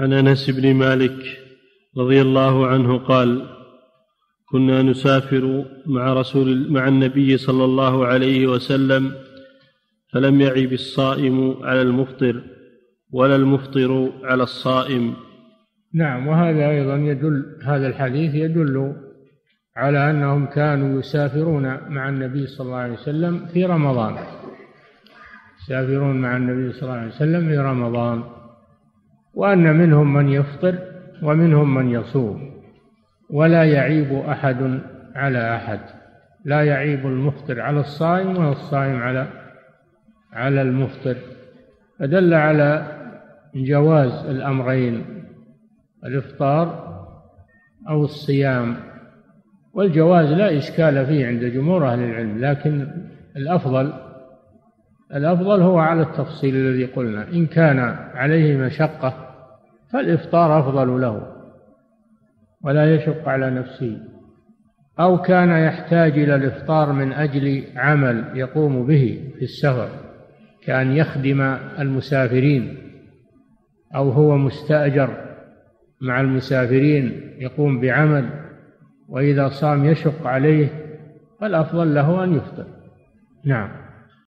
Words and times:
عن 0.00 0.12
أنس 0.12 0.50
بن 0.50 0.74
مالك 0.74 1.38
رضي 1.96 2.22
الله 2.22 2.66
عنه 2.66 2.98
قال 2.98 3.46
كنا 4.50 4.82
نسافر 4.82 5.64
مع 5.86 6.12
رسول 6.12 6.72
مع 6.72 6.88
النبي 6.88 7.36
صلى 7.36 7.64
الله 7.64 8.06
عليه 8.06 8.46
وسلم 8.46 9.12
فلم 10.12 10.40
يعب 10.40 10.72
الصائم 10.72 11.56
على 11.62 11.82
المفطر 11.82 12.42
ولا 13.12 13.36
المفطر 13.36 14.12
على 14.24 14.42
الصائم. 14.42 15.14
نعم 15.94 16.26
وهذا 16.26 16.70
أيضا 16.70 16.96
يدل 16.96 17.44
هذا 17.64 17.86
الحديث 17.86 18.34
يدل 18.34 18.94
على 19.76 20.10
أنهم 20.10 20.46
كانوا 20.46 20.98
يسافرون 20.98 21.62
مع 21.88 22.08
النبي 22.08 22.46
صلى 22.46 22.66
الله 22.66 22.76
عليه 22.76 22.94
وسلم 22.94 23.46
في 23.46 23.64
رمضان. 23.64 24.16
يسافرون 25.62 26.20
مع 26.20 26.36
النبي 26.36 26.72
صلى 26.72 26.82
الله 26.82 27.00
عليه 27.00 27.14
وسلم 27.14 27.48
في 27.48 27.58
رمضان. 27.58 28.22
وأن 29.38 29.76
منهم 29.76 30.14
من 30.14 30.28
يفطر 30.28 30.78
ومنهم 31.22 31.74
من 31.74 31.90
يصوم 31.90 32.50
ولا 33.30 33.64
يعيب 33.64 34.12
أحد 34.12 34.80
على 35.14 35.56
أحد 35.56 35.80
لا 36.44 36.64
يعيب 36.64 37.06
المفطر 37.06 37.60
على 37.60 37.80
الصائم 37.80 38.36
ولا 38.36 38.52
الصائم 38.52 38.96
على 38.96 39.26
على 40.32 40.62
المفطر. 40.62 41.16
فدل 41.98 42.34
على 42.34 42.86
جواز 43.54 44.26
الأمرين 44.26 45.04
الإفطار 46.04 46.88
أو 47.88 48.04
الصيام. 48.04 48.76
والجواز 49.72 50.32
لا 50.32 50.58
إشكال 50.58 51.06
فيه 51.06 51.26
عند 51.26 51.44
جمهور 51.44 51.88
أهل 51.88 51.98
العلم 51.98 52.38
لكن 52.38 52.88
الأفضل 53.36 53.92
الأفضل 55.14 55.62
هو 55.62 55.78
على 55.78 56.02
التفصيل 56.02 56.54
الذي 56.54 56.84
قلنا. 56.84 57.28
إن 57.32 57.46
كان 57.46 57.78
عليه 58.14 58.56
مشقة 58.56 59.27
فالإفطار 59.92 60.60
أفضل 60.60 61.00
له 61.00 61.32
ولا 62.62 62.94
يشق 62.94 63.28
على 63.28 63.50
نفسه. 63.50 63.98
أو 65.00 65.22
كان 65.22 65.50
يحتاج 65.50 66.12
إلى 66.18 66.34
الإفطار 66.34 66.92
من 66.92 67.12
أجل 67.12 67.64
عمل 67.76 68.24
يقوم 68.34 68.86
به 68.86 69.32
في 69.38 69.42
السفر 69.42 69.88
كأن 70.64 70.92
يخدم 70.92 71.40
المسافرين 71.78 72.76
أو 73.94 74.10
هو 74.10 74.36
مستأجر 74.36 75.28
مع 76.00 76.20
المسافرين 76.20 77.20
يقوم 77.38 77.80
بعمل 77.80 78.30
وإذا 79.08 79.48
صام 79.48 79.84
يشق 79.84 80.26
عليه 80.26 80.68
فالأفضل 81.40 81.94
له 81.94 82.24
أن 82.24 82.34
يفطر. 82.34 82.66
نعم. 83.44 83.87